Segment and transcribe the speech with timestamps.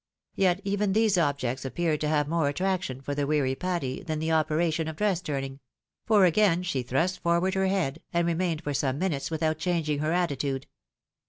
[0.33, 4.31] Yet even these objects appeared to have more attraction for the weary Patty, than the
[4.31, 5.59] operation of dress turning;
[6.07, 10.11] for again she thurst forward her head, and remained for some minutes without changing her
[10.11, 10.65] attitude.